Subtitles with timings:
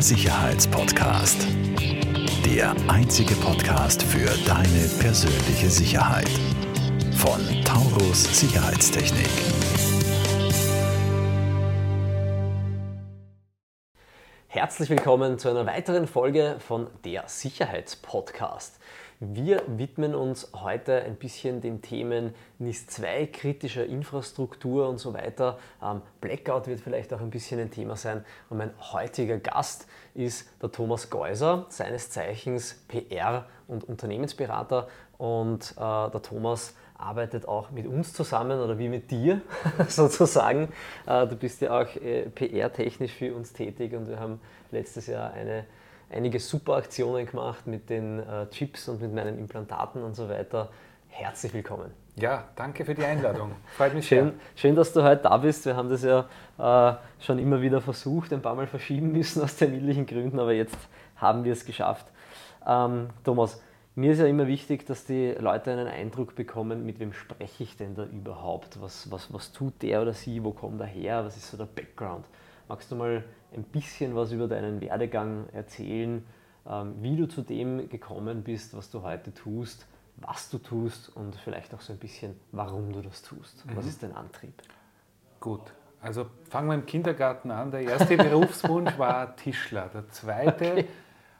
[0.00, 1.46] Sicherheitspodcast.
[2.46, 6.30] Der einzige Podcast für deine persönliche Sicherheit.
[7.12, 9.28] Von Taurus Sicherheitstechnik.
[14.48, 18.78] Herzlich willkommen zu einer weiteren Folge von Der Sicherheitspodcast.
[19.22, 25.58] Wir widmen uns heute ein bisschen den Themen NIS 2, kritischer Infrastruktur und so weiter.
[25.82, 28.24] Ähm, Blackout wird vielleicht auch ein bisschen ein Thema sein.
[28.48, 34.88] Und mein heutiger Gast ist der Thomas Geuser, seines Zeichens PR- und Unternehmensberater.
[35.18, 39.42] Und äh, der Thomas arbeitet auch mit uns zusammen oder wie mit dir
[39.88, 40.70] sozusagen.
[41.04, 44.40] Äh, du bist ja auch äh, PR-technisch für uns tätig und wir haben
[44.70, 45.66] letztes Jahr eine
[46.10, 50.68] einige super Aktionen gemacht mit den äh, Chips und mit meinen Implantaten und so weiter.
[51.08, 51.90] Herzlich willkommen.
[52.16, 53.52] Ja, danke für die Einladung.
[53.76, 54.26] Freut mich schön.
[54.26, 54.34] Sehr.
[54.56, 55.64] Schön, dass du heute da bist.
[55.64, 56.26] Wir haben das ja
[56.58, 60.76] äh, schon immer wieder versucht, ein paar Mal verschieben müssen aus terminlichen Gründen, aber jetzt
[61.16, 62.06] haben wir es geschafft.
[62.66, 63.62] Ähm, Thomas,
[63.94, 67.76] mir ist ja immer wichtig, dass die Leute einen Eindruck bekommen, mit wem spreche ich
[67.76, 68.80] denn da überhaupt?
[68.80, 70.42] Was, was, was tut der oder sie?
[70.44, 71.24] Wo kommt er her?
[71.24, 72.24] Was ist so der Background?
[72.70, 76.24] Magst du mal ein bisschen was über deinen Werdegang erzählen,
[76.68, 81.34] ähm, wie du zu dem gekommen bist, was du heute tust, was du tust und
[81.34, 83.66] vielleicht auch so ein bisschen, warum du das tust.
[83.66, 83.74] Mhm.
[83.74, 84.54] Was ist dein Antrieb?
[85.40, 85.62] Gut,
[86.00, 87.72] also fangen wir im Kindergarten an.
[87.72, 89.90] Der erste Berufswunsch war Tischler.
[89.92, 90.84] Der zweite okay.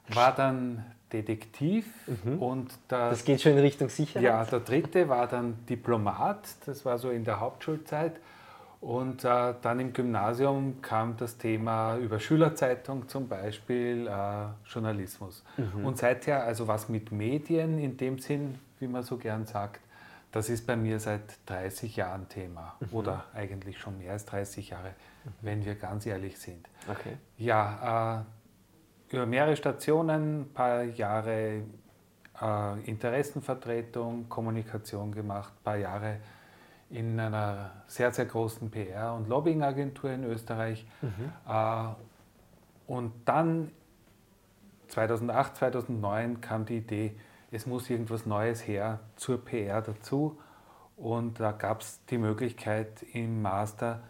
[0.08, 2.42] war dann Detektiv mhm.
[2.42, 4.24] und der, das geht schon in Richtung Sicherheit.
[4.24, 6.48] Ja, der dritte war dann Diplomat.
[6.66, 8.18] Das war so in der Hauptschulzeit.
[8.80, 15.44] Und äh, dann im Gymnasium kam das Thema über Schülerzeitung zum Beispiel, äh, Journalismus.
[15.58, 15.84] Mhm.
[15.84, 19.82] Und seither, also was mit Medien in dem Sinn, wie man so gern sagt,
[20.32, 22.76] das ist bei mir seit 30 Jahren Thema.
[22.80, 22.88] Mhm.
[22.92, 24.88] Oder eigentlich schon mehr als 30 Jahre,
[25.24, 25.30] mhm.
[25.42, 26.66] wenn wir ganz ehrlich sind.
[26.88, 27.18] Okay.
[27.36, 28.24] Ja,
[29.10, 31.64] äh, über mehrere Stationen, ein paar Jahre
[32.40, 36.16] äh, Interessenvertretung, Kommunikation gemacht, ein paar Jahre
[36.90, 40.86] in einer sehr, sehr großen PR- und Lobbyingagentur in Österreich.
[41.00, 41.32] Mhm.
[41.48, 41.84] Äh,
[42.86, 43.70] und dann
[44.88, 47.14] 2008, 2009 kam die Idee,
[47.52, 50.38] es muss irgendwas Neues her zur PR dazu.
[50.96, 54.02] Und da gab es die Möglichkeit im Master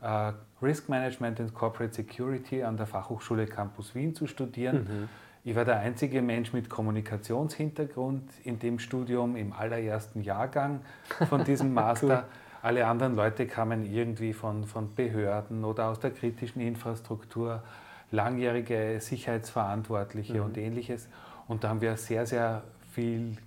[0.00, 0.32] äh,
[0.62, 4.84] Risk Management and Corporate Security an der Fachhochschule Campus Wien zu studieren.
[4.84, 5.08] Mhm.
[5.48, 10.80] Ich war der einzige Mensch mit Kommunikationshintergrund in dem Studium im allerersten Jahrgang
[11.26, 12.06] von diesem Master.
[12.06, 12.24] cool.
[12.60, 17.62] Alle anderen Leute kamen irgendwie von, von Behörden oder aus der kritischen Infrastruktur,
[18.10, 20.44] langjährige Sicherheitsverantwortliche mhm.
[20.44, 21.08] und ähnliches.
[21.46, 22.60] Und da haben wir sehr, sehr
[22.92, 23.38] viel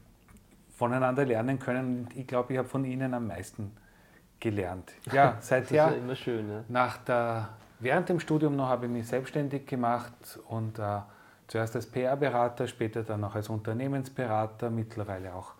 [0.75, 2.07] voneinander lernen können.
[2.15, 3.73] Ich glaube, ich habe von Ihnen am meisten
[4.39, 4.91] gelernt.
[5.11, 5.85] Ja, seither.
[5.85, 6.49] das ist ja immer schön.
[6.49, 6.63] Ja?
[6.67, 11.01] Nach der, während dem Studium noch habe ich mich selbstständig gemacht und äh,
[11.51, 15.51] Zuerst als PR-Berater, später dann auch als Unternehmensberater, mittlerweile auch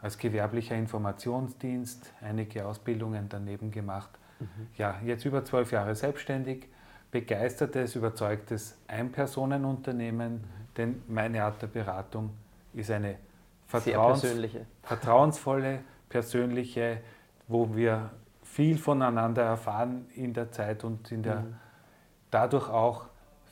[0.00, 4.10] als gewerblicher Informationsdienst, einige Ausbildungen daneben gemacht.
[4.40, 4.46] Mhm.
[4.76, 6.66] Ja, jetzt über zwölf Jahre selbstständig,
[7.12, 10.44] begeistertes, überzeugtes Einpersonenunternehmen, mhm.
[10.76, 12.30] denn meine Art der Beratung
[12.74, 13.14] ist eine
[13.68, 14.66] Vertrauens persönliche.
[14.82, 15.78] vertrauensvolle,
[16.08, 17.02] persönliche,
[17.46, 18.10] wo wir
[18.42, 21.54] viel voneinander erfahren in der Zeit und in der, mhm.
[22.32, 23.06] dadurch auch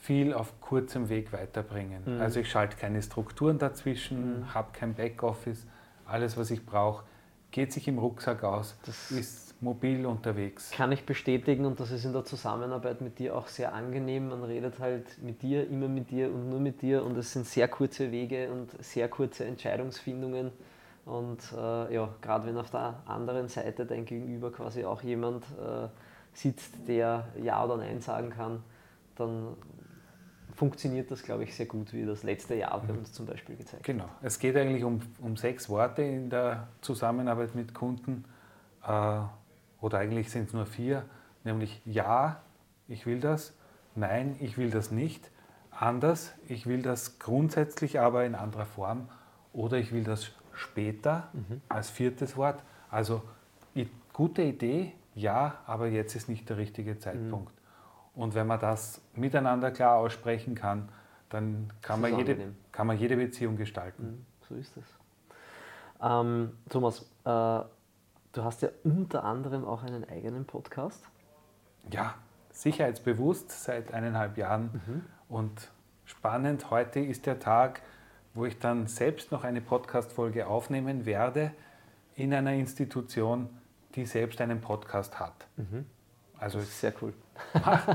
[0.04, 2.02] viel auf kurzem Weg weiterbringen.
[2.04, 2.20] Mhm.
[2.20, 4.54] Also ich schalte keine Strukturen dazwischen, mhm.
[4.54, 5.66] habe kein Backoffice,
[6.04, 7.04] alles was ich brauche,
[7.50, 10.70] geht sich im Rucksack aus, das ist mobil unterwegs.
[10.72, 14.28] Kann ich bestätigen und das ist in der Zusammenarbeit mit dir auch sehr angenehm.
[14.28, 17.46] Man redet halt mit dir, immer mit dir und nur mit dir und es sind
[17.46, 20.50] sehr kurze Wege und sehr kurze Entscheidungsfindungen.
[21.06, 25.88] Und äh, ja, gerade wenn auf der anderen Seite dein Gegenüber quasi auch jemand äh,
[26.34, 28.62] sitzt, der Ja oder Nein sagen kann,
[29.16, 29.56] dann
[30.54, 33.00] funktioniert das, glaube ich, sehr gut, wie das letzte Jahr bei mhm.
[33.00, 33.84] uns zum Beispiel gezeigt hat.
[33.84, 34.08] Genau.
[34.22, 38.24] Es geht eigentlich um, um sechs Worte in der Zusammenarbeit mit Kunden.
[38.86, 39.20] Äh,
[39.80, 41.04] oder eigentlich sind es nur vier,
[41.44, 42.40] nämlich Ja,
[42.88, 43.54] ich will das,
[43.96, 45.30] Nein, ich will das nicht,
[45.70, 49.08] anders, ich will das grundsätzlich, aber in anderer Form,
[49.52, 51.60] oder ich will das später mhm.
[51.68, 52.62] als viertes Wort.
[52.90, 53.22] Also
[54.12, 57.52] gute Idee, ja, aber jetzt ist nicht der richtige Zeitpunkt.
[57.52, 57.63] Mhm.
[58.14, 60.88] Und wenn man das miteinander klar aussprechen kann,
[61.30, 64.04] dann kann, man jede, kann man jede Beziehung gestalten.
[64.04, 64.84] Mhm, so ist es.
[66.00, 67.68] Ähm, Thomas, äh, du
[68.36, 71.04] hast ja unter anderem auch einen eigenen Podcast.
[71.90, 72.14] Ja,
[72.50, 74.82] sicherheitsbewusst seit eineinhalb Jahren.
[74.86, 75.04] Mhm.
[75.28, 75.70] Und
[76.04, 77.82] spannend, heute ist der Tag,
[78.32, 81.52] wo ich dann selbst noch eine Podcast-Folge aufnehmen werde
[82.14, 83.48] in einer Institution,
[83.94, 85.46] die selbst einen Podcast hat.
[85.56, 85.86] Mhm.
[86.38, 87.12] Also sehr cool.
[87.54, 87.88] Macht,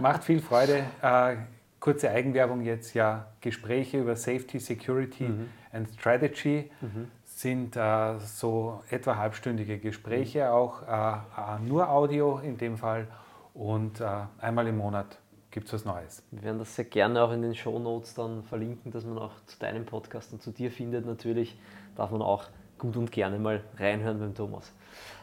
[0.00, 0.84] macht viel Freude.
[1.02, 1.36] Äh,
[1.84, 5.50] kurze Eigenwerbung jetzt, ja, Gespräche über Safety, Security mhm.
[5.70, 7.10] and Strategy mhm.
[7.24, 10.50] sind äh, so etwa halbstündige Gespräche, mhm.
[10.50, 13.06] auch äh, äh, nur Audio in dem Fall
[13.52, 14.06] und äh,
[14.38, 15.18] einmal im Monat
[15.50, 16.22] gibt es was Neues.
[16.30, 19.32] Wir werden das sehr gerne auch in den Show Notes dann verlinken, dass man auch
[19.46, 21.04] zu deinem Podcast und zu dir findet.
[21.04, 21.56] Natürlich
[21.96, 22.46] darf man auch
[22.78, 24.72] gut und gerne mal reinhören beim Thomas.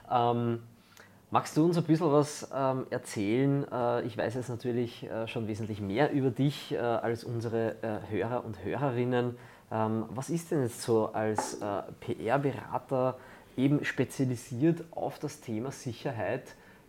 [0.10, 0.62] Ähm,
[1.33, 3.66] Magst du uns ein bisschen was ähm, erzählen?
[3.72, 8.12] Äh, ich weiß jetzt natürlich äh, schon wesentlich mehr über dich äh, als unsere äh,
[8.12, 9.38] Hörer und Hörerinnen.
[9.72, 13.18] Ähm, was ist denn jetzt so als äh, PR-Berater
[13.56, 16.44] eben spezialisiert auf das Thema Sicherheit?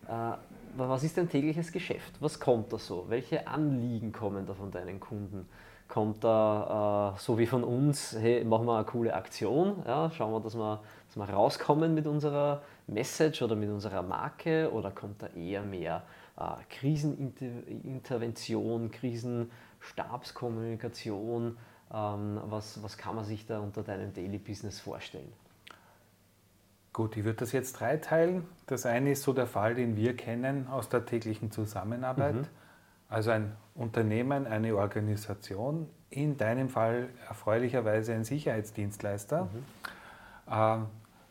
[0.09, 0.33] Äh,
[0.75, 2.11] was ist dein tägliches Geschäft?
[2.19, 3.05] Was kommt da so?
[3.07, 5.47] Welche Anliegen kommen da von deinen Kunden?
[5.93, 10.39] Kommt da so wie von uns, hey, machen wir eine coole Aktion, ja, schauen wir,
[10.39, 15.27] dass wir, dass wir rauskommen mit unserer Message oder mit unserer Marke oder kommt da
[15.27, 16.01] eher mehr
[16.37, 21.57] äh, Krisenintervention, Krisenstabskommunikation?
[21.93, 25.31] Ähm, was, was kann man sich da unter deinem Daily Business vorstellen?
[26.91, 28.47] Gut, ich würde das jetzt dreiteilen.
[28.65, 32.33] Das eine ist so der Fall, den wir kennen aus der täglichen Zusammenarbeit.
[32.33, 32.47] Mhm.
[33.13, 39.49] Also ein Unternehmen, eine Organisation, in deinem Fall erfreulicherweise ein Sicherheitsdienstleister.
[40.47, 40.51] Mhm.
[40.51, 40.77] Äh,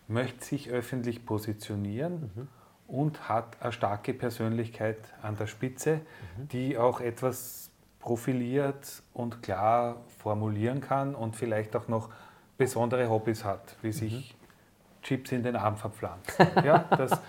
[0.07, 2.49] möchte sich öffentlich positionieren mhm.
[2.87, 5.97] und hat eine starke Persönlichkeit an der Spitze,
[6.37, 6.49] mhm.
[6.49, 12.11] die auch etwas profiliert und klar formulieren kann und vielleicht auch noch
[12.59, 15.03] besondere Hobbys hat, wie sich mhm.
[15.03, 16.47] Chips in den Arm verpflanzen.
[16.65, 17.21] Ja, das,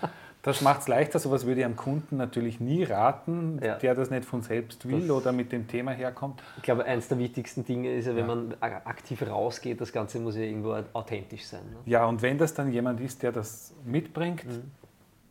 [0.44, 1.18] das macht es leichter.
[1.18, 3.76] Sowas würde ich am Kunden natürlich nie raten, ja.
[3.76, 6.42] der das nicht von selbst will das oder mit dem Thema herkommt.
[6.58, 8.34] Ich glaube, eines der wichtigsten Dinge ist ja, wenn ja.
[8.34, 11.62] man aktiv rausgeht, das Ganze muss ja irgendwo authentisch sein.
[11.70, 11.76] Ne?
[11.86, 14.70] Ja, und wenn das dann jemand ist, der das mitbringt, mhm.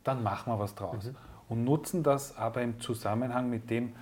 [0.04, 1.06] dann machen wir was draus.
[1.06, 1.16] Mhm.
[1.48, 3.94] Und nutzen das aber im Zusammenhang mit dem,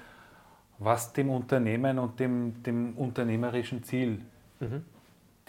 [0.80, 4.22] was dem Unternehmen und dem, dem unternehmerischen Ziel
[4.62, 4.86] mhm.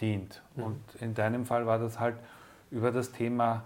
[0.01, 0.41] dient.
[0.57, 0.63] Mhm.
[0.63, 2.17] Und in deinem Fall war das halt
[2.69, 3.63] über das Thema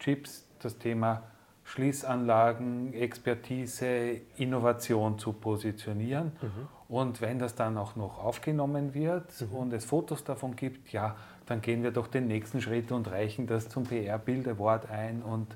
[0.00, 1.22] Chips, das Thema
[1.64, 6.32] Schließanlagen, Expertise, Innovation zu positionieren.
[6.40, 6.68] Mhm.
[6.88, 9.54] Und wenn das dann auch noch aufgenommen wird mhm.
[9.54, 13.46] und es Fotos davon gibt, ja, dann gehen wir doch den nächsten Schritt und reichen
[13.46, 15.46] das zum PR-Bild Award ein und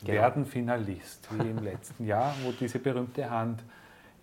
[0.00, 0.12] genau.
[0.12, 3.62] werden Finalist, wie im letzten Jahr, wo diese berühmte Hand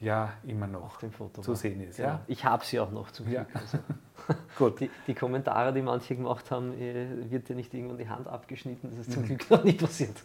[0.05, 0.99] ja immer noch
[1.41, 1.97] zu sehen ist.
[1.97, 2.05] Ja.
[2.05, 2.21] ja.
[2.27, 3.47] Ich habe sie auch noch zum Glück.
[3.53, 3.59] Ja.
[3.59, 3.79] Also.
[4.57, 4.79] Gut.
[4.79, 8.89] Die, die, Kommentare, die manche gemacht haben, äh, wird dir nicht irgendwann die Hand abgeschnitten.
[8.89, 9.27] Das ist zum mhm.
[9.27, 10.15] Glück noch nicht passiert.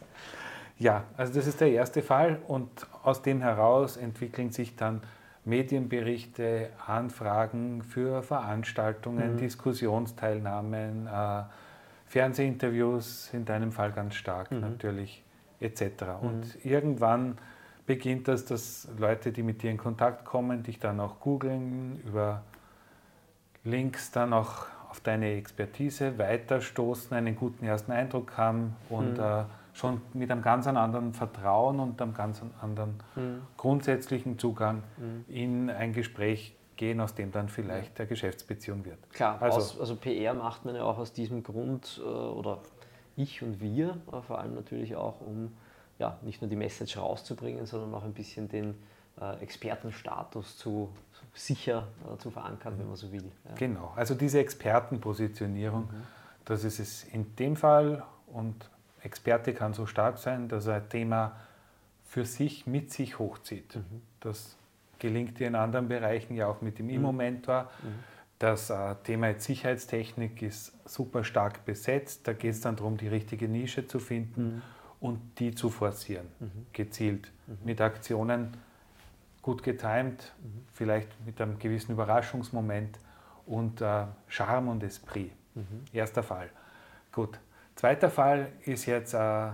[0.78, 2.68] Ja, also das ist der erste Fall und
[3.02, 5.02] aus dem heraus entwickeln sich dann
[5.44, 9.38] Medienberichte, Anfragen für Veranstaltungen, mhm.
[9.38, 11.42] Diskussionsteilnahmen, äh,
[12.06, 14.60] Fernsehinterviews, in deinem Fall ganz stark mhm.
[14.60, 15.22] natürlich,
[15.60, 15.82] etc.
[16.20, 16.70] Und mhm.
[16.70, 17.38] irgendwann
[17.90, 22.42] beginnt das, dass Leute, die mit dir in Kontakt kommen, dich dann auch googeln, über
[23.64, 29.24] Links dann auch auf deine Expertise weiterstoßen, einen guten ersten Eindruck haben und mhm.
[29.24, 29.42] äh,
[29.72, 33.42] schon mit einem ganz anderen Vertrauen und einem ganz anderen mhm.
[33.56, 35.24] grundsätzlichen Zugang mhm.
[35.26, 38.98] in ein Gespräch gehen, aus dem dann vielleicht der Geschäftsbeziehung wird.
[39.12, 42.60] Klar, also, aus, also PR macht man ja auch aus diesem Grund äh, oder
[43.16, 45.50] ich und wir äh, vor allem natürlich auch, um
[46.00, 48.74] ja, nicht nur die Message rauszubringen, sondern auch ein bisschen den
[49.20, 50.88] äh, Expertenstatus zu,
[51.34, 53.30] sicher äh, zu verankern, wenn man so will.
[53.44, 53.54] Ja.
[53.54, 56.02] Genau, also diese Expertenpositionierung, mhm.
[56.46, 58.68] das ist es in dem Fall und
[59.02, 61.36] Experte kann so stark sein, dass er ein Thema
[62.06, 63.76] für sich mit sich hochzieht.
[63.76, 64.02] Mhm.
[64.20, 64.56] Das
[64.98, 66.94] gelingt dir in anderen Bereichen ja auch mit dem mhm.
[66.94, 67.70] Immo-Mentor.
[67.82, 67.86] Mhm.
[68.38, 72.26] Das äh, Thema jetzt Sicherheitstechnik ist super stark besetzt.
[72.26, 74.62] Da geht es dann darum, die richtige Nische zu finden mhm.
[75.00, 76.66] Und die zu forcieren, mhm.
[76.72, 77.58] gezielt mhm.
[77.64, 78.52] mit Aktionen
[79.42, 80.64] gut getimt, mhm.
[80.72, 82.98] vielleicht mit einem gewissen Überraschungsmoment
[83.46, 85.32] und äh, Charme und Esprit.
[85.54, 85.84] Mhm.
[85.92, 86.50] Erster Fall.
[87.12, 87.38] Gut.
[87.74, 89.48] Zweiter Fall ist jetzt äh,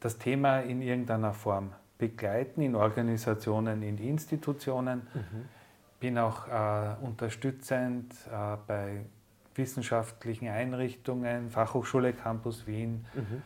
[0.00, 5.02] das Thema in irgendeiner Form begleiten in Organisationen, in Institutionen.
[5.14, 5.48] Mhm.
[6.00, 9.04] Bin auch äh, unterstützend äh, bei
[9.54, 13.06] wissenschaftlichen Einrichtungen, Fachhochschule Campus Wien.
[13.14, 13.42] Mhm.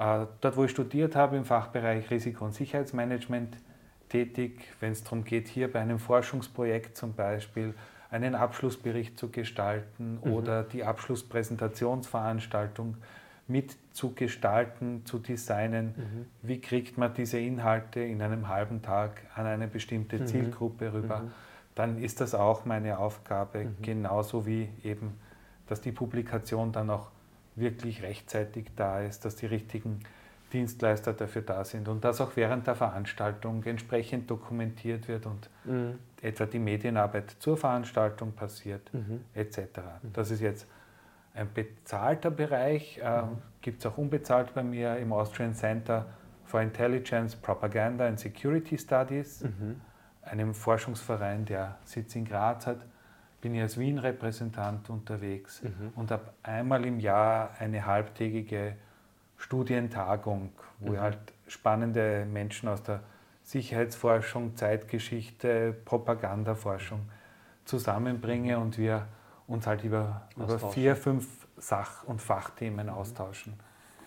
[0.00, 3.54] Äh, dort, wo ich studiert habe, im Fachbereich Risiko- und Sicherheitsmanagement,
[4.08, 7.74] tätig, wenn es darum geht, hier bei einem Forschungsprojekt zum Beispiel
[8.10, 10.32] einen Abschlussbericht zu gestalten mhm.
[10.32, 12.96] oder die Abschlusspräsentationsveranstaltung
[13.46, 15.94] mitzugestalten, zu designen.
[15.96, 16.24] Mhm.
[16.42, 20.26] Wie kriegt man diese Inhalte in einem halben Tag an eine bestimmte mhm.
[20.26, 21.18] Zielgruppe rüber?
[21.20, 21.30] Mhm.
[21.74, 23.76] Dann ist das auch meine Aufgabe, mhm.
[23.82, 25.20] genauso wie eben,
[25.66, 27.10] dass die Publikation dann auch
[27.60, 30.00] wirklich rechtzeitig da ist, dass die richtigen
[30.52, 35.98] Dienstleister dafür da sind und dass auch während der Veranstaltung entsprechend dokumentiert wird und mhm.
[36.20, 39.24] etwa die Medienarbeit zur Veranstaltung passiert, mhm.
[39.34, 39.58] etc.
[40.02, 40.12] Mhm.
[40.12, 40.66] Das ist jetzt
[41.34, 43.38] ein bezahlter Bereich, äh, mhm.
[43.60, 46.06] gibt es auch unbezahlt bei mir im Austrian Center
[46.44, 49.80] for Intelligence, Propaganda and Security Studies, mhm.
[50.22, 52.84] einem Forschungsverein, der Sitz in Graz hat.
[53.40, 55.92] Bin ich als Wien-Repräsentant unterwegs mhm.
[55.96, 58.76] und habe einmal im Jahr eine halbtägige
[59.38, 61.02] Studientagung, wo ich mhm.
[61.02, 63.00] halt spannende Menschen aus der
[63.42, 67.00] Sicherheitsforschung, Zeitgeschichte, Propagandaforschung
[67.64, 69.06] zusammenbringe und wir
[69.46, 72.92] uns halt über, über vier, fünf Sach- und Fachthemen mhm.
[72.92, 73.54] austauschen.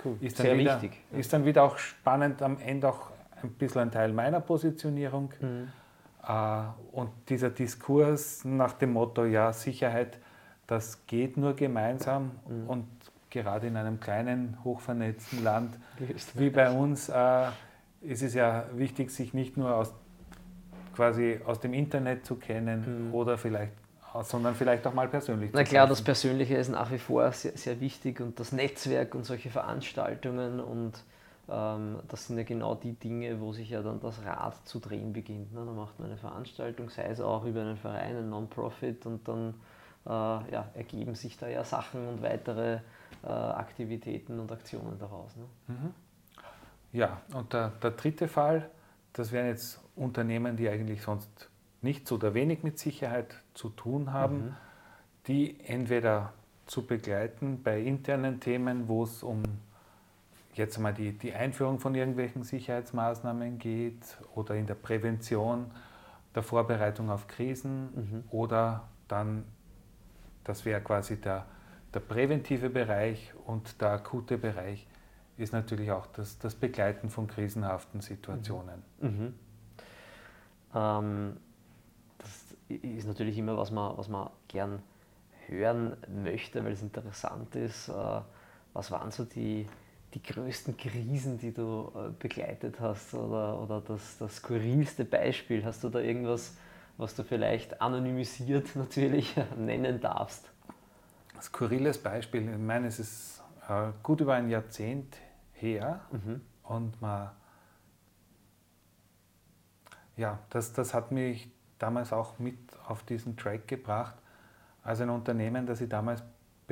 [0.04, 0.18] Cool.
[0.22, 1.02] Ist dann Sehr wieder, wichtig.
[1.12, 3.12] Ist dann wieder auch spannend, am Ende auch
[3.42, 5.34] ein bisschen ein Teil meiner Positionierung.
[5.40, 5.68] Mhm.
[6.28, 10.18] Äh, und dieser Diskurs nach dem Motto, ja, Sicherheit,
[10.68, 12.70] das geht nur gemeinsam mhm.
[12.70, 12.88] und
[13.30, 15.78] gerade in einem kleinen, hochvernetzten Land
[16.36, 17.48] wie bei uns äh,
[18.02, 19.94] ist es ja wichtig, sich nicht nur aus,
[20.96, 23.14] quasi aus dem Internet zu kennen mhm.
[23.14, 23.74] oder vielleicht
[24.22, 25.50] sondern vielleicht auch mal persönlich.
[25.54, 29.26] Na klar, das Persönliche ist nach wie vor sehr, sehr wichtig und das Netzwerk und
[29.26, 30.92] solche Veranstaltungen und
[31.48, 35.54] das sind ja genau die Dinge, wo sich ja dann das Rad zu drehen beginnt.
[35.54, 35.66] Ne?
[35.66, 39.54] Da macht man eine Veranstaltung, sei es auch über einen Verein, einen Non-Profit und dann
[40.06, 42.80] äh, ja, ergeben sich da ja Sachen und weitere
[43.24, 45.36] äh, Aktivitäten und Aktionen daraus.
[45.36, 45.44] Ne?
[45.68, 45.94] Mhm.
[46.94, 48.70] Ja, und der, der dritte Fall,
[49.12, 51.50] das wären jetzt Unternehmen, die eigentlich sonst
[51.82, 54.56] nichts oder wenig mit Sicherheit zu tun haben, mhm.
[55.28, 56.32] die entweder
[56.68, 59.44] zu begleiten bei internen Themen, wo es um
[60.54, 65.72] jetzt mal die, die Einführung von irgendwelchen Sicherheitsmaßnahmen geht oder in der Prävention,
[66.36, 68.24] der Vorbereitung auf Krisen mhm.
[68.32, 69.46] oder dann,
[70.44, 71.46] das wäre quasi der
[71.94, 74.88] der präventive Bereich und der akute Bereich
[75.38, 78.84] ist natürlich auch das, das Begleiten von krisenhaften Situationen.
[79.00, 79.10] Mhm.
[79.10, 79.34] mhm.
[80.76, 81.38] Ähm,
[82.18, 84.82] das ist natürlich immer, was man, was man gern
[85.48, 87.90] hören möchte, weil es interessant ist.
[87.90, 88.22] Äh,
[88.74, 89.68] was waren so die,
[90.14, 95.66] die größten Krisen, die du äh, begleitet hast oder, oder das, das skurrilste Beispiel?
[95.66, 96.56] Hast du da irgendwas,
[96.98, 100.54] was du vielleicht anonymisiert natürlich nennen darfst?
[101.44, 102.50] skurriles Beispiel.
[102.50, 105.18] Ich meine, es ist äh, gut über ein Jahrzehnt
[105.54, 106.42] her mhm.
[106.64, 107.32] und man,
[110.16, 114.16] ja, das, das hat mich damals auch mit auf diesen Track gebracht,
[114.84, 116.24] als ein Unternehmen, das ich damals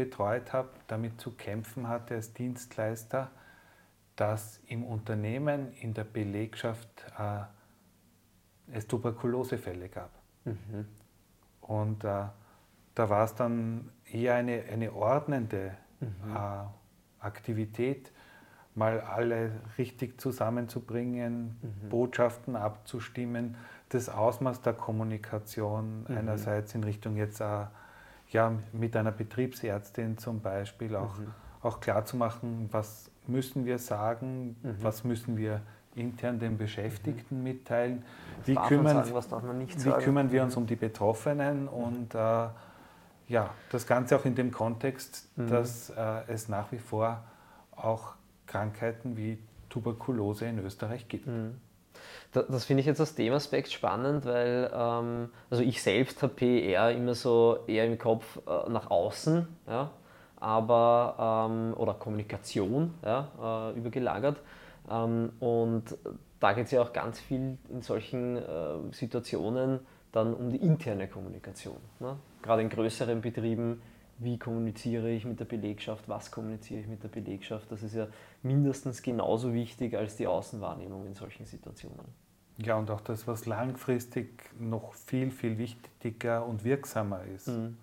[0.03, 3.29] betreut habe, damit zu kämpfen hatte als Dienstleister,
[4.15, 7.41] dass im Unternehmen, in der Belegschaft äh,
[8.75, 10.10] es Tuberkulosefälle gab.
[10.46, 10.88] Mhm.
[11.62, 12.25] Und äh,
[12.96, 16.36] da war es dann eher eine, eine ordnende mhm.
[16.36, 18.12] äh, Aktivität,
[18.74, 21.89] mal alle richtig zusammenzubringen, mhm.
[21.89, 23.55] Botschaften abzustimmen,
[23.89, 26.17] das Ausmaß der Kommunikation mhm.
[26.17, 27.65] einerseits in Richtung jetzt äh,
[28.32, 31.28] ja, mit einer Betriebsärztin zum Beispiel auch, mhm.
[31.62, 34.76] auch klar zu machen, was müssen wir sagen, mhm.
[34.82, 35.62] was müssen wir
[35.96, 37.44] intern den Beschäftigten mhm.
[37.44, 38.04] mitteilen,
[38.46, 42.48] wie, kümmern, sagen, wie kümmern wir uns um die Betroffenen und äh,
[43.28, 45.48] ja, das Ganze auch in dem Kontext, mhm.
[45.48, 47.24] dass äh, es nach wie vor
[47.76, 48.16] auch
[48.48, 51.28] Krankheiten wie Tuberkulose in Österreich gibt.
[52.32, 56.34] Das, das finde ich jetzt aus dem Aspekt spannend, weil ähm, also ich selbst habe
[56.34, 59.92] PR immer so eher im Kopf äh, nach außen, ja,
[60.40, 64.38] aber ähm, oder Kommunikation ja, äh, übergelagert.
[64.90, 65.98] Ähm, und
[66.40, 68.42] da geht es ja auch ganz viel in solchen äh,
[68.92, 69.80] Situationen
[70.12, 71.78] dann um die interne Kommunikation.
[72.00, 72.18] Ne?
[72.42, 73.82] Gerade in größeren Betrieben,
[74.24, 78.08] wie kommuniziere ich mit der Belegschaft, was kommuniziere ich mit der Belegschaft, das ist ja
[78.44, 82.06] mindestens genauso wichtig als die Außenwahrnehmung in solchen Situationen.
[82.58, 87.48] Ja, und auch das, was langfristig noch viel, viel wichtiger und wirksamer ist.
[87.48, 87.78] Mhm.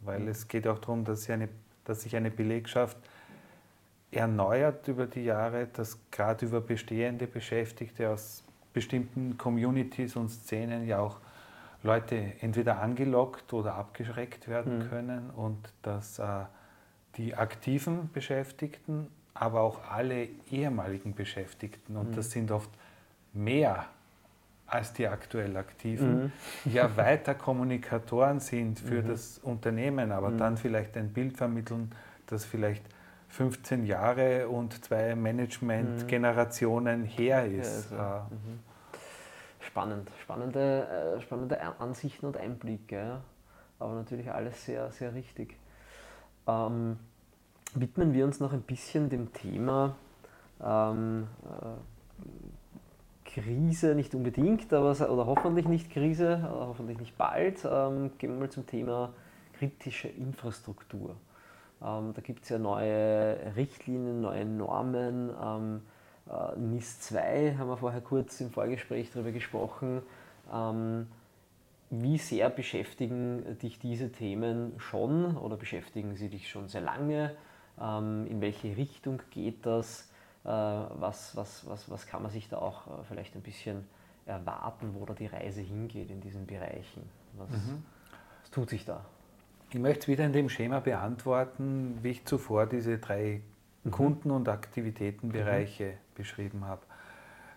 [0.00, 0.28] Weil mhm.
[0.28, 1.48] es geht auch darum, dass, eine,
[1.84, 2.96] dass sich eine Belegschaft
[4.10, 10.98] erneuert über die Jahre, dass gerade über bestehende Beschäftigte aus bestimmten Communities und Szenen ja
[10.98, 11.20] auch
[11.84, 14.88] Leute entweder angelockt oder abgeschreckt werden mhm.
[14.88, 16.24] können und dass äh,
[17.16, 22.16] die aktiven Beschäftigten, aber auch alle ehemaligen Beschäftigten, und mhm.
[22.16, 22.70] das sind oft
[23.34, 23.84] mehr
[24.66, 26.32] als die aktuell Aktiven,
[26.64, 26.72] mhm.
[26.72, 29.08] ja weiter Kommunikatoren sind für mhm.
[29.08, 30.38] das Unternehmen, aber mhm.
[30.38, 31.92] dann vielleicht ein Bild vermitteln,
[32.26, 32.82] das vielleicht
[33.28, 37.06] 15 Jahre und zwei Management-Generationen mhm.
[37.06, 37.90] her ist.
[37.90, 38.38] Ja, also, äh,
[39.64, 43.20] spannend, spannende, äh, spannende Ansichten und Einblicke,
[43.78, 45.56] aber natürlich alles sehr, sehr richtig.
[46.46, 46.98] Ähm,
[47.74, 49.96] widmen wir uns noch ein bisschen dem Thema
[50.62, 51.94] Ähm, äh,
[53.24, 57.64] Krise nicht unbedingt, aber oder hoffentlich nicht Krise, oder hoffentlich nicht bald.
[57.64, 59.12] Ähm, gehen wir mal zum Thema
[59.54, 61.16] kritische Infrastruktur.
[61.82, 65.30] Ähm, da gibt es ja neue Richtlinien, neue Normen.
[66.34, 70.02] Äh, NIS 2 haben wir vorher kurz im Vorgespräch darüber gesprochen.
[70.52, 71.06] Ähm,
[71.90, 77.36] wie sehr beschäftigen dich diese Themen schon oder beschäftigen sie dich schon sehr lange?
[77.80, 80.10] Ähm, in welche Richtung geht das?
[80.44, 83.86] Äh, was, was, was, was kann man sich da auch äh, vielleicht ein bisschen
[84.26, 87.02] erwarten, wo da die Reise hingeht in diesen Bereichen?
[87.36, 87.82] Was, mhm.
[88.42, 89.04] was tut sich da?
[89.70, 93.40] Ich möchte es wieder in dem Schema beantworten, wie ich zuvor diese drei.
[93.90, 96.14] Kunden- und Aktivitätenbereiche mhm.
[96.14, 96.82] beschrieben habe.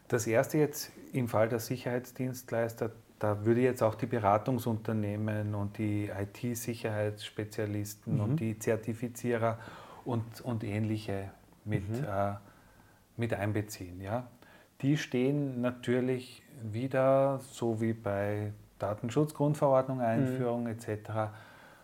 [0.07, 6.10] Das erste jetzt im Fall der Sicherheitsdienstleister, da würde jetzt auch die Beratungsunternehmen und die
[6.10, 8.22] IT-Sicherheitsspezialisten mhm.
[8.22, 9.60] und die Zertifizierer
[10.05, 11.31] und, und ähnliche
[11.65, 12.05] mit, mhm.
[12.05, 12.36] äh,
[13.17, 14.00] mit einbeziehen.
[14.01, 14.27] Ja?
[14.81, 20.69] Die stehen natürlich wieder, so wie bei Datenschutzgrundverordnung, Einführung mhm.
[20.69, 21.12] etc.,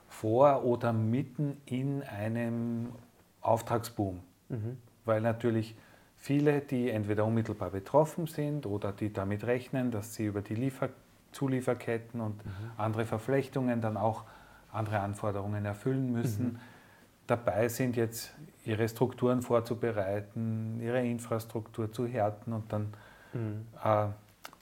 [0.08, 2.94] vor oder mitten in einem
[3.42, 4.22] Auftragsboom.
[4.54, 4.78] Mhm.
[5.06, 5.76] Weil natürlich
[6.18, 10.90] viele, die entweder unmittelbar betroffen sind oder die damit rechnen, dass sie über die Liefer
[11.34, 12.52] Zulieferketten und mhm.
[12.78, 14.24] andere Verflechtungen dann auch
[14.72, 16.60] andere Anforderungen erfüllen müssen, mhm.
[17.28, 18.34] dabei sind jetzt
[18.66, 22.94] ihre Strukturen vorzubereiten, ihre Infrastruktur zu härten und dann
[23.34, 23.66] mhm.
[23.84, 24.08] äh,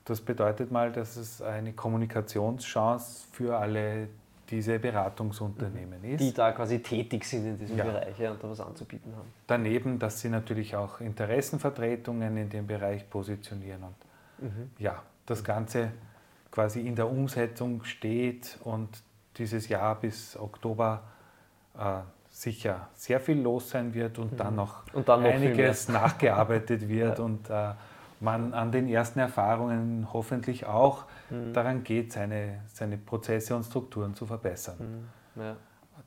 [0.06, 4.08] das bedeutet mal, dass es eine Kommunikationschance für alle
[4.52, 6.20] diese Beratungsunternehmen ist.
[6.20, 7.86] Die da quasi tätig sind in diesem ja.
[7.86, 9.28] Bereich ja, und da was anzubieten haben.
[9.48, 14.72] Daneben, dass sie natürlich auch Interessenvertretungen in dem Bereich positionieren und mhm.
[14.78, 15.92] ja, das Ganze
[16.52, 18.90] quasi in der Umsetzung steht und
[19.38, 21.04] dieses Jahr bis Oktober
[21.80, 24.38] äh, sicher sehr viel los sein wird und mhm.
[24.38, 27.24] dann noch, und dann noch einiges nachgearbeitet wird ja.
[27.24, 27.72] und äh,
[28.20, 31.54] man an den ersten Erfahrungen hoffentlich auch mhm.
[31.54, 35.10] daran geht, seine, seine Prozesse und Strukturen zu verbessern.
[35.36, 35.42] Mhm.
[35.42, 35.56] Ja.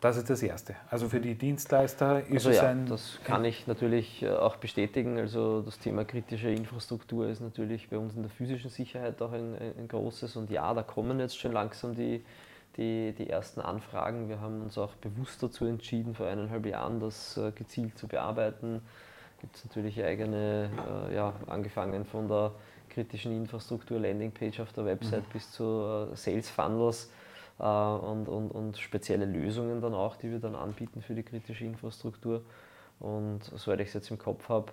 [0.01, 0.75] Das ist das Erste.
[0.90, 2.87] Also für die Dienstleister ist also es ja, ein.
[2.87, 5.18] Das kann ich natürlich äh, auch bestätigen.
[5.18, 9.55] Also das Thema kritische Infrastruktur ist natürlich bei uns in der physischen Sicherheit auch ein,
[9.55, 10.37] ein großes.
[10.37, 12.22] Und ja, da kommen jetzt schon langsam die,
[12.77, 14.29] die, die ersten Anfragen.
[14.29, 18.83] Wir haben uns auch bewusst dazu entschieden, vor eineinhalb Jahren das äh, gezielt zu bearbeiten
[19.44, 20.70] gibt es natürlich eigene,
[21.11, 22.53] äh, ja, angefangen von der
[22.94, 25.33] kritischen Infrastruktur, Landingpage auf der Website mhm.
[25.33, 25.64] bis zu
[26.12, 27.11] äh, Sales Funnels
[27.59, 31.64] äh, und, und, und spezielle Lösungen dann auch, die wir dann anbieten für die kritische
[31.64, 32.42] Infrastruktur.
[33.00, 34.72] Und soweit ich es jetzt im Kopf habe,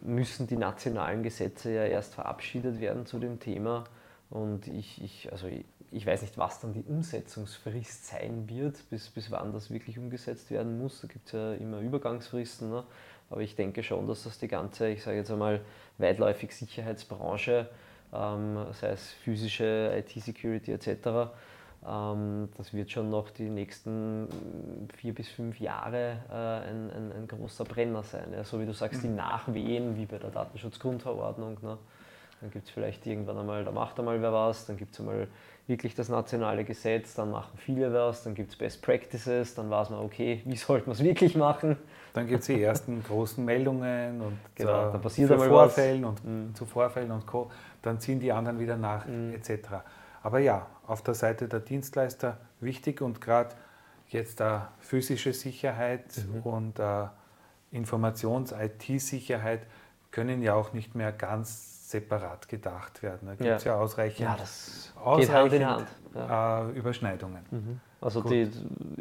[0.00, 3.84] müssen die nationalen Gesetze ja erst verabschiedet werden zu dem Thema.
[4.30, 9.10] Und ich, ich, also ich, ich weiß nicht, was dann die Umsetzungsfrist sein wird, bis,
[9.10, 11.00] bis wann das wirklich umgesetzt werden muss.
[11.00, 12.70] Da gibt es ja immer Übergangsfristen.
[12.70, 12.84] Ne?
[13.30, 15.60] Aber ich denke schon, dass das die ganze, ich sage jetzt einmal,
[15.98, 17.68] weitläufig Sicherheitsbranche,
[18.12, 21.30] ähm, sei es physische IT-Security etc.,
[21.86, 24.28] ähm, das wird schon noch die nächsten
[24.96, 28.32] vier bis fünf Jahre äh, ein, ein, ein, großer Brenner sein.
[28.34, 29.16] Ja, so wie du sagst, die mhm.
[29.16, 31.56] Nachwehen, wie bei der Datenschutzgrundverordnung.
[31.62, 31.78] Ne?
[32.40, 35.28] Dann gibt es vielleicht irgendwann einmal, da macht einmal wer was, dann gibt es einmal
[35.66, 39.90] wirklich das nationale Gesetz, dann machen viele was, dann gibt es Best Practices, dann weiß
[39.90, 41.76] man, okay, wie sollte man es wirklich machen.
[42.12, 46.10] Dann gibt es die ersten großen Meldungen und genau, äh, dann passiert zu Vorfällen was.
[46.10, 46.54] und mhm.
[46.54, 47.50] zu Vorfällen und Co.
[47.82, 49.32] Dann ziehen die anderen wieder nach mhm.
[49.32, 49.68] etc.
[50.22, 53.54] Aber ja, auf der Seite der Dienstleister wichtig und gerade
[54.08, 56.40] jetzt da physische Sicherheit mhm.
[56.42, 57.06] und äh,
[57.70, 59.60] Informations-IT-Sicherheit
[60.10, 63.26] können ja auch nicht mehr ganz separat gedacht werden.
[63.26, 63.72] Da gibt es ja.
[63.72, 63.78] ja.
[63.78, 64.36] ausreichend, ja,
[65.02, 65.86] ausreichend Hand in Hand.
[66.14, 66.68] Ja.
[66.68, 67.44] Äh, Überschneidungen.
[67.50, 67.80] Mhm.
[68.00, 68.50] Also die,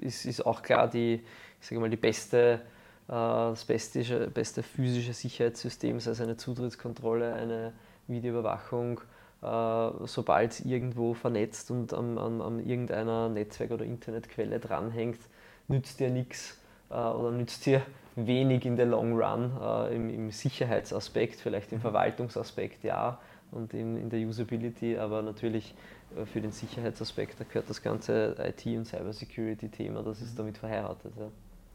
[0.02, 1.24] ist, ist auch klar die,
[1.62, 2.62] ich sage mal, die beste,
[3.08, 7.74] äh, das beste, beste physische Sicherheitssystem, sei es eine Zutrittskontrolle, eine
[8.08, 9.02] Videoüberwachung,
[9.42, 15.20] äh, sobald es irgendwo vernetzt und an, an, an irgendeiner Netzwerk- oder Internetquelle dranhängt,
[15.68, 16.58] nützt dir nichts
[16.90, 17.82] oder nützt dir
[18.16, 21.82] wenig in der Long Run äh, im, im, Sicherheitsaspekt, vielleicht im.
[21.82, 23.20] Verwaltungsaspekt ja
[23.52, 25.74] und in, in der Usability, aber natürlich
[26.16, 30.38] äh, für den Sicherheitsaspekt, da gehört das ganze IT- und Cybersecurity-Thema, das ist mhm.
[30.38, 31.14] damit verheiratet.
[31.18, 31.30] Ja.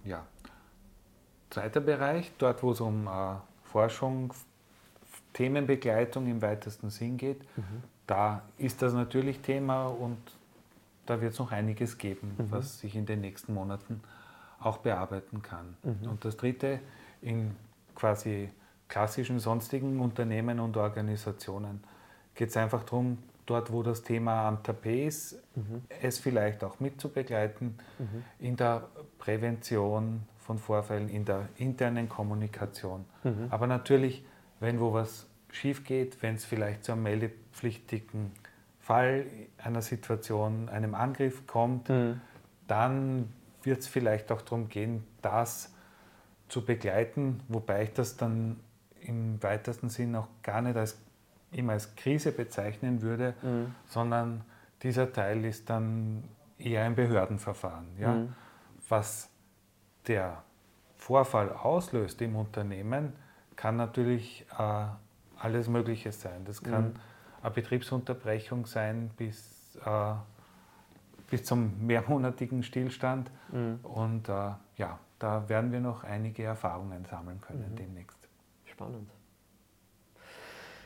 [0.05, 0.27] ja.
[1.50, 4.33] Zweiter Bereich, dort wo es um äh, Forschung,
[5.33, 7.83] Themenbegleitung im weitesten Sinn geht, mhm.
[8.07, 10.18] da ist das natürlich Thema und
[11.07, 12.50] da wird es noch einiges geben, mhm.
[12.50, 14.00] was sich in den nächsten Monaten
[14.64, 15.77] auch bearbeiten kann.
[15.83, 16.09] Mhm.
[16.11, 16.81] Und das Dritte,
[17.20, 17.57] in
[17.94, 18.50] quasi
[18.88, 21.83] klassischen sonstigen Unternehmen und Organisationen
[22.35, 25.83] geht es einfach darum, dort wo das Thema am Tapet ist, mhm.
[26.03, 28.24] es vielleicht auch mitzubegleiten mhm.
[28.38, 33.05] in der Prävention von Vorfällen in der internen Kommunikation.
[33.22, 33.46] Mhm.
[33.50, 34.24] Aber natürlich,
[34.61, 38.33] wenn wo was schief geht, wenn es vielleicht zu einem meldepflichtigen
[38.81, 39.27] Fall
[39.59, 42.20] einer Situation, einem Angriff kommt, mhm.
[42.66, 43.33] dann
[43.66, 45.72] wird es vielleicht auch darum gehen, das
[46.48, 48.61] zu begleiten, wobei ich das dann
[49.00, 50.98] im weitesten Sinn auch gar nicht als,
[51.50, 53.74] immer als Krise bezeichnen würde, mhm.
[53.87, 54.44] sondern
[54.83, 56.24] dieser Teil ist dann
[56.59, 57.87] eher ein Behördenverfahren.
[57.98, 58.12] Ja?
[58.14, 58.35] Mhm.
[58.88, 59.31] Was
[60.07, 60.42] der
[60.96, 63.12] Vorfall auslöst im Unternehmen,
[63.57, 64.87] kann natürlich äh,
[65.38, 66.44] alles Mögliche sein.
[66.44, 66.94] Das kann mhm.
[67.42, 70.14] eine Betriebsunterbrechung sein bis, äh,
[71.35, 73.29] bis zum mehrmonatigen Stillstand.
[73.51, 73.81] Mhm.
[73.83, 77.77] Und äh, ja, da werden wir noch einige Erfahrungen sammeln können mhm.
[77.77, 78.29] demnächst.
[78.66, 79.11] Spannend.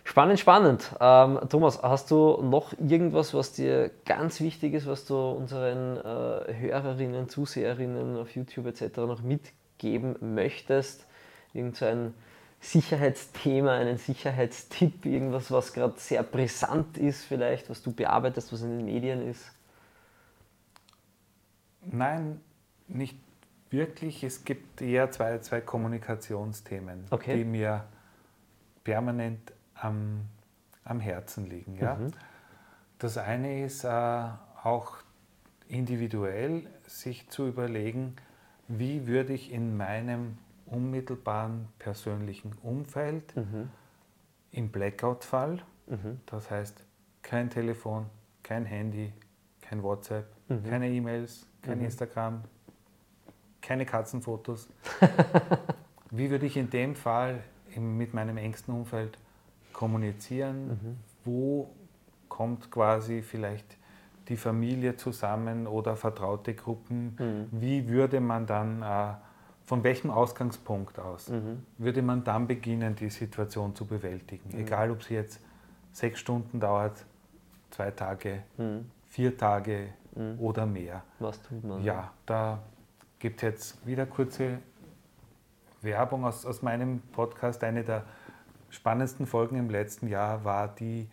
[0.05, 0.97] Spannend, spannend.
[1.01, 6.55] Ähm, Thomas, hast du noch irgendwas, was dir ganz wichtig ist, was du unseren äh,
[6.55, 8.97] Hörerinnen, Zuseherinnen auf YouTube etc.
[8.97, 11.07] noch mitgeben möchtest?
[11.53, 12.15] Irgend so ein
[12.61, 18.79] Sicherheitsthema, einen Sicherheitstipp, irgendwas, was gerade sehr brisant ist vielleicht, was du bearbeitest, was in
[18.79, 19.53] den Medien ist?
[21.91, 22.41] Nein,
[22.87, 23.19] nicht
[23.71, 24.25] wirklich.
[24.25, 27.37] Es gibt eher zwei, zwei Kommunikationsthemen, okay.
[27.37, 27.85] die mir
[28.85, 30.23] permanent am,
[30.85, 31.77] am Herzen liegen.
[31.77, 31.97] Ja?
[31.97, 32.13] Mhm.
[32.99, 33.89] Das eine ist äh,
[34.63, 34.97] auch
[35.69, 38.17] individuell sich zu überlegen,
[38.67, 43.71] wie würde ich in meinem unmittelbaren persönlichen Umfeld mhm.
[44.53, 46.21] im Blackout-Fall, mhm.
[46.27, 46.85] das heißt
[47.23, 48.07] kein Telefon,
[48.43, 49.13] kein Handy,
[49.61, 50.65] kein WhatsApp, mhm.
[50.65, 51.85] keine E-Mails, kein mhm.
[51.85, 52.45] Instagram,
[53.61, 54.69] keine Katzenfotos.
[56.11, 57.43] wie würde ich in dem Fall
[57.77, 59.19] mit meinem engsten Umfeld
[59.73, 60.69] kommunizieren?
[60.69, 60.97] Mhm.
[61.25, 61.71] Wo
[62.29, 63.77] kommt quasi vielleicht
[64.29, 67.17] die Familie zusammen oder vertraute Gruppen?
[67.19, 67.61] Mhm.
[67.61, 69.15] Wie würde man dann, äh,
[69.65, 71.65] von welchem Ausgangspunkt aus, mhm.
[71.79, 74.51] würde man dann beginnen, die Situation zu bewältigen?
[74.53, 74.61] Mhm.
[74.61, 75.41] Egal, ob sie jetzt
[75.93, 77.05] sechs Stunden dauert,
[77.71, 78.91] zwei Tage, mhm.
[79.09, 79.89] vier Tage
[80.19, 80.39] mhm.
[80.39, 81.03] oder mehr.
[81.19, 81.83] Was tut man?
[81.83, 82.59] Ja, da
[83.19, 84.59] gibt es jetzt wieder kurze
[85.81, 87.63] Werbung aus, aus meinem Podcast.
[87.65, 88.05] Eine der
[88.71, 91.09] spannendsten Folgen im letzten Jahr war die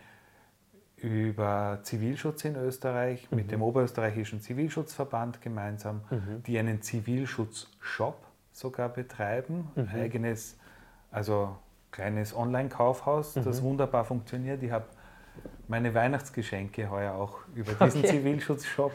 [0.98, 3.38] über Zivilschutz in Österreich mhm.
[3.38, 6.44] mit dem Oberösterreichischen Zivilschutzverband gemeinsam, mhm.
[6.44, 9.89] die einen Zivilschutzshop sogar betreiben, mhm.
[9.94, 10.58] eigenes,
[11.12, 11.58] also
[11.91, 13.65] kleines Online-Kaufhaus, das mhm.
[13.65, 14.63] wunderbar funktioniert.
[14.63, 14.86] Ich habe
[15.67, 18.17] meine Weihnachtsgeschenke heuer auch über diesen okay.
[18.17, 18.93] Zivilschutzshop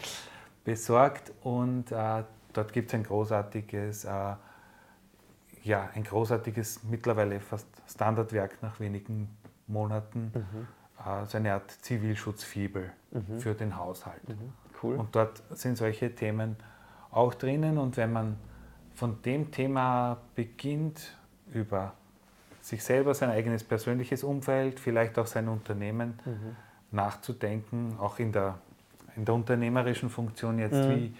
[0.65, 2.23] besorgt und äh,
[2.53, 4.35] dort gibt es ein großartiges äh,
[5.63, 9.29] ja, ein großartiges, mittlerweile fast Standardwerk nach wenigen
[9.67, 10.67] Monaten, mhm.
[10.99, 13.41] äh, so eine Art Zivilschutzfibel mhm.
[13.41, 14.29] für den Haushalt.
[14.29, 14.53] Mhm.
[14.83, 14.97] Cool.
[14.97, 16.57] Und dort sind solche Themen
[17.11, 17.79] auch drinnen.
[17.79, 18.37] Und wenn man
[18.95, 21.17] von dem Thema beginnt,
[21.53, 21.95] über
[22.61, 26.57] sich selber, sein eigenes persönliches Umfeld, vielleicht auch sein Unternehmen mhm.
[26.91, 28.59] nachzudenken, auch in der,
[29.17, 30.91] in der unternehmerischen Funktion jetzt, mhm.
[30.91, 31.15] wie,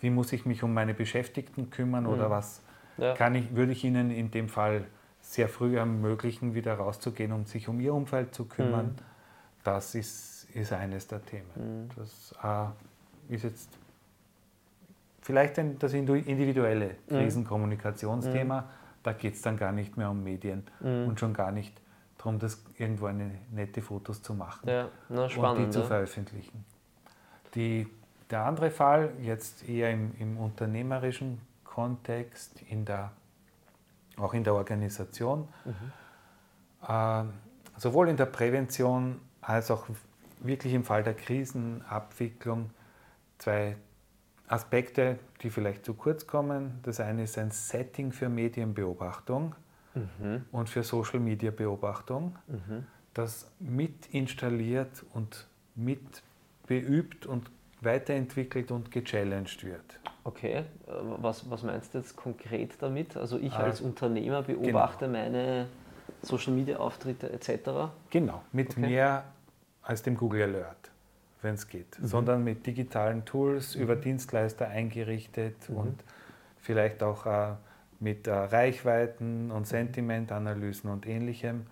[0.00, 2.32] wie muss ich mich um meine Beschäftigten kümmern oder mhm.
[2.32, 2.62] was
[2.98, 3.14] ja.
[3.14, 4.84] kann ich, würde ich Ihnen in dem Fall
[5.20, 8.86] sehr früh ermöglichen, wieder rauszugehen und sich um Ihr Umfeld zu kümmern.
[8.86, 8.96] Mhm.
[9.64, 11.50] Das ist, ist eines der Themen.
[11.54, 11.88] Mhm.
[11.96, 13.68] Das äh, ist jetzt
[15.20, 16.96] vielleicht ein, das individuelle.
[17.08, 18.68] Krisenkommunikationsthema.
[19.02, 21.08] Da geht es dann gar nicht mehr um Medien mhm.
[21.08, 21.80] und schon gar nicht
[22.18, 26.64] darum, das irgendwo eine nette Fotos zu machen ja, na, spannend, und die zu veröffentlichen.
[27.54, 27.88] Die,
[28.30, 33.12] der andere Fall, jetzt eher im, im unternehmerischen Kontext, in der,
[34.16, 36.88] auch in der Organisation, mhm.
[36.88, 37.24] äh,
[37.76, 39.86] sowohl in der Prävention als auch
[40.40, 42.70] wirklich im Fall der Krisenabwicklung
[43.38, 43.76] zwei
[44.52, 46.78] Aspekte, die vielleicht zu kurz kommen.
[46.82, 49.54] Das eine ist ein Setting für Medienbeobachtung
[49.94, 50.44] mhm.
[50.52, 52.86] und für Social Media Beobachtung, mhm.
[53.14, 56.22] das mit installiert und mit
[56.66, 59.98] beübt und weiterentwickelt und gechallenged wird.
[60.24, 63.16] Okay, äh, was, was meinst du jetzt konkret damit?
[63.16, 65.18] Also ich als ah, Unternehmer beobachte genau.
[65.18, 65.66] meine
[66.20, 67.90] Social Media Auftritte etc.
[68.10, 68.80] Genau, mit okay.
[68.80, 69.24] mehr
[69.82, 70.91] als dem Google Alert,
[71.42, 72.06] wenn es geht, mhm.
[72.06, 73.82] sondern mit digitalen Tools mhm.
[73.82, 75.76] über Dienstleister eingerichtet mhm.
[75.76, 76.04] und
[76.60, 77.54] vielleicht auch äh,
[78.00, 81.56] mit äh, Reichweiten und Sentimentanalysen und ähnlichem.
[81.56, 81.66] Mhm.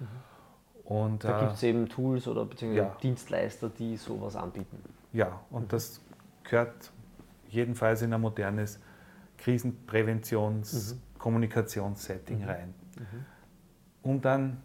[0.85, 2.97] Und, da äh, gibt es eben Tools oder beziehungsweise ja.
[3.03, 4.83] Dienstleister, die sowas anbieten.
[5.13, 5.69] Ja, und mhm.
[5.69, 6.01] das
[6.45, 6.91] gehört
[7.49, 8.81] jedenfalls in ein modernes
[9.39, 11.01] Krisenpräventions-, mhm.
[11.19, 12.49] Kommunikationssetting mhm.
[12.49, 12.75] rein.
[12.97, 13.25] Mhm.
[14.03, 14.63] Um dann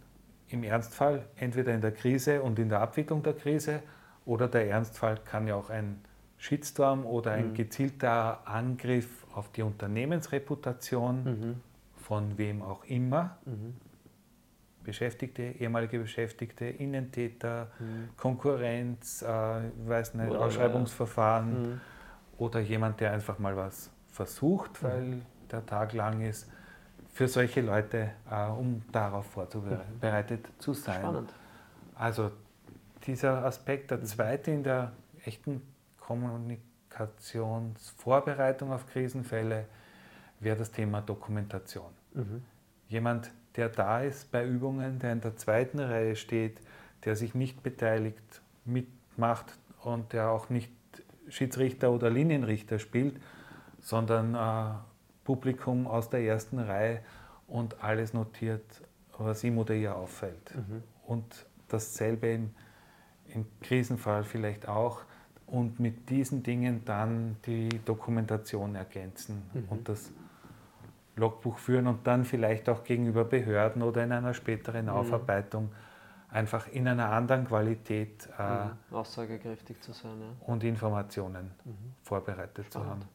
[0.49, 3.81] im Ernstfall entweder in der Krise und in der Abwicklung der Krise
[4.25, 6.01] oder der Ernstfall kann ja auch ein
[6.37, 7.53] Shitstorm oder ein mhm.
[7.53, 11.61] gezielter Angriff auf die Unternehmensreputation mhm.
[11.95, 13.37] von wem auch immer.
[13.45, 13.75] Mhm.
[14.83, 18.09] Beschäftigte, ehemalige Beschäftigte, Innentäter, mhm.
[18.17, 21.81] Konkurrenz, äh, weiß nicht, oder, Ausschreibungsverfahren mhm.
[22.37, 24.87] oder jemand, der einfach mal was versucht, mhm.
[24.87, 26.51] weil der Tag lang ist,
[27.11, 30.99] für solche Leute, äh, um darauf vorbereitet zu sein.
[30.99, 31.33] Spannend.
[31.95, 32.31] Also
[33.07, 34.91] dieser Aspekt, der zweite in der
[35.23, 35.61] echten
[35.99, 39.65] Kommunikationsvorbereitung auf Krisenfälle,
[40.39, 41.91] wäre das Thema Dokumentation.
[42.13, 42.43] Mhm.
[42.87, 46.59] Jemand, der da ist bei Übungen, der in der zweiten Reihe steht,
[47.03, 50.71] der sich nicht beteiligt, mitmacht und der auch nicht
[51.29, 53.21] Schiedsrichter oder Linienrichter spielt,
[53.79, 54.75] sondern äh,
[55.23, 57.01] Publikum aus der ersten Reihe
[57.47, 58.81] und alles notiert,
[59.17, 60.55] was ihm oder ihr auffällt.
[60.55, 60.83] Mhm.
[61.05, 62.51] Und dasselbe im,
[63.35, 65.01] im Krisenfall vielleicht auch
[65.47, 69.65] und mit diesen Dingen dann die Dokumentation ergänzen mhm.
[69.69, 70.11] und das
[71.15, 74.91] Logbuch führen und dann vielleicht auch gegenüber Behörden oder in einer späteren mhm.
[74.91, 75.71] Aufarbeitung
[76.29, 78.71] einfach in einer anderen Qualität äh, mhm.
[78.91, 80.47] aussagekräftig zu sein ja.
[80.47, 81.93] und Informationen mhm.
[82.03, 82.71] vorbereitet Spannend.
[82.71, 83.14] zu haben.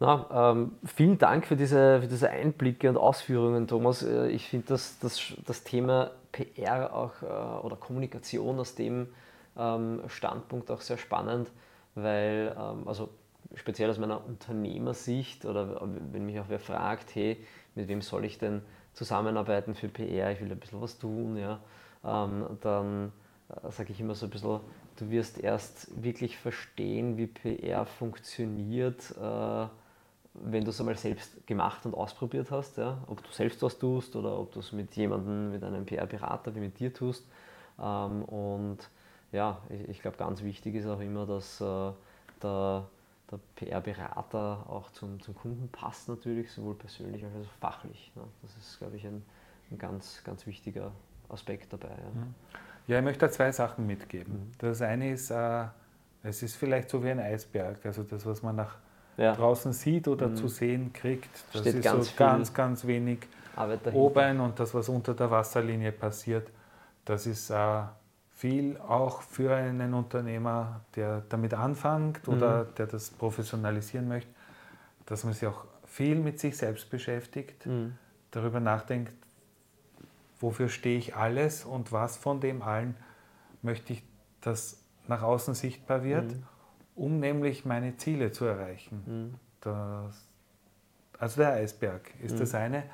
[0.00, 4.02] Na, ähm, vielen Dank für diese, für diese Einblicke und Ausführungen, Thomas.
[4.02, 9.08] Äh, ich finde das, das, das Thema PR auch äh, oder Kommunikation aus dem
[9.56, 11.50] ähm, Standpunkt auch sehr spannend,
[11.94, 13.10] weil, ähm, also
[13.54, 15.80] speziell aus meiner Unternehmersicht oder
[16.12, 17.44] wenn mich auch wer fragt, hey,
[17.76, 18.62] mit wem soll ich denn
[18.94, 21.60] zusammenarbeiten für PR, ich will ein bisschen was tun, ja,
[22.04, 23.12] ähm, dann
[23.48, 24.58] äh, sage ich immer so ein bisschen,
[24.96, 29.66] du wirst erst wirklich verstehen, wie PR funktioniert, äh,
[30.34, 34.16] wenn du es einmal selbst gemacht und ausprobiert hast, ja, ob du selbst was tust
[34.16, 37.24] oder ob du es mit jemandem, mit einem PR-Berater wie mit dir tust.
[37.80, 38.78] Ähm, und
[39.32, 41.92] ja, ich, ich glaube, ganz wichtig ist auch immer, dass äh,
[42.42, 42.84] der,
[43.30, 48.12] der PR-Berater auch zum, zum Kunden passt natürlich, sowohl persönlich als auch fachlich.
[48.16, 48.22] Ne?
[48.42, 49.22] Das ist, glaube ich, ein,
[49.70, 50.90] ein ganz, ganz wichtiger
[51.28, 51.90] Aspekt dabei.
[51.90, 52.34] Ja, mhm.
[52.88, 54.34] ja ich möchte da zwei Sachen mitgeben.
[54.34, 54.52] Mhm.
[54.58, 55.66] Das eine ist, äh,
[56.24, 58.78] es ist vielleicht so wie ein Eisberg, also das, was man nach
[59.16, 59.34] ja.
[59.34, 60.36] draußen sieht oder mhm.
[60.36, 61.30] zu sehen kriegt.
[61.52, 63.20] Das Steht ist ganz so ganz, ganz wenig
[63.92, 66.48] oben und das, was unter der Wasserlinie passiert,
[67.04, 67.82] das ist äh,
[68.32, 72.34] viel auch für einen Unternehmer, der damit anfängt mhm.
[72.34, 74.30] oder der das professionalisieren möchte,
[75.06, 77.96] dass man sich auch viel mit sich selbst beschäftigt, mhm.
[78.32, 79.12] darüber nachdenkt,
[80.40, 82.96] wofür stehe ich alles und was von dem allen
[83.62, 84.02] möchte ich,
[84.40, 86.42] dass nach außen sichtbar wird mhm
[86.94, 89.02] um nämlich meine Ziele zu erreichen.
[89.06, 89.34] Mhm.
[89.60, 90.26] Das,
[91.18, 92.38] also der Eisberg ist mhm.
[92.38, 92.84] das eine.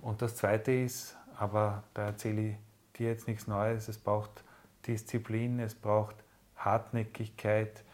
[0.00, 2.56] Und das zweite ist, aber da erzähle ich
[2.98, 4.44] dir jetzt nichts Neues, es braucht
[4.86, 6.16] Disziplin, es braucht
[6.56, 7.84] Hartnäckigkeit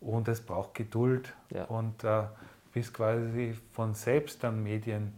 [0.00, 1.34] und es braucht Geduld.
[1.50, 1.64] Ja.
[1.64, 2.24] Und äh,
[2.72, 5.12] bis quasi von selbst dann Medien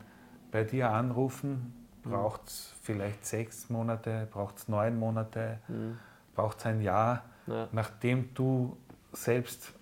[0.51, 1.75] bei dir anrufen,
[2.05, 2.11] mhm.
[2.11, 5.99] braucht es vielleicht sechs Monate, braucht es neun Monate, mhm.
[6.35, 7.69] braucht es ein Jahr, ja.
[7.73, 8.77] nachdem du
[9.13, 9.75] selbst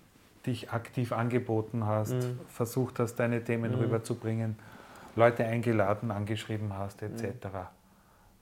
[0.45, 2.39] dich aktiv angeboten hast, mhm.
[2.47, 3.79] versucht hast, deine Themen mhm.
[3.79, 4.57] rüberzubringen,
[5.15, 7.23] Leute eingeladen, angeschrieben hast, etc.
[7.23, 7.59] Mhm.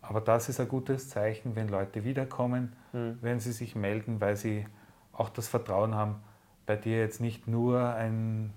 [0.02, 3.18] Aber das ist ein gutes Zeichen, wenn Leute wiederkommen, mhm.
[3.22, 4.66] wenn sie sich melden, weil sie
[5.12, 6.22] auch das Vertrauen haben,
[6.66, 8.54] bei dir jetzt nicht nur ein,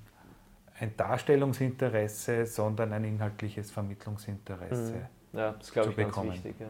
[0.79, 4.94] ein Darstellungsinteresse, sondern ein inhaltliches Vermittlungsinteresse.
[5.33, 5.38] Mhm.
[5.38, 6.31] Ja, das glaube ich bekommen.
[6.31, 6.61] ganz wichtig.
[6.61, 6.66] Ja.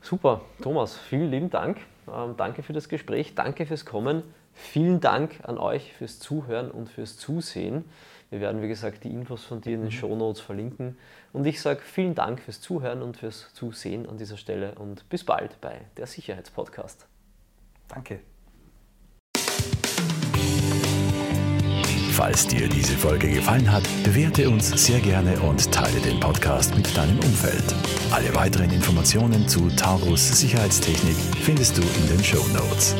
[0.00, 1.78] Super, Thomas, vielen lieben Dank.
[2.12, 4.24] Ähm, danke für das Gespräch, danke fürs Kommen.
[4.54, 7.84] Vielen Dank an euch fürs Zuhören und fürs Zusehen.
[8.30, 9.92] Wir werden, wie gesagt, die Infos von dir in den mhm.
[9.92, 10.96] Show Notes verlinken.
[11.32, 15.24] Und ich sage vielen Dank fürs Zuhören und fürs Zusehen an dieser Stelle und bis
[15.24, 17.06] bald bei der Sicherheitspodcast.
[17.88, 18.20] Danke.
[22.12, 26.96] Falls dir diese Folge gefallen hat, bewerte uns sehr gerne und teile den Podcast mit
[26.96, 27.74] deinem Umfeld.
[28.10, 32.94] Alle weiteren Informationen zu Taurus Sicherheitstechnik findest du in den Show Notes.